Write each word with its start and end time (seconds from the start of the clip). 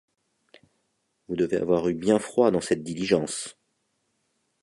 Vous 1.27 1.35
devez 1.35 1.57
avoir 1.57 1.87
eu 1.87 1.93
bien 1.93 2.17
froid 2.17 2.49
dans 2.49 2.59
cette 2.59 2.81
diligence! 2.81 3.55